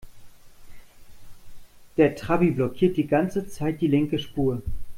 [1.97, 4.63] Der Trabi blockiert die ganze Zeit die linke Spur.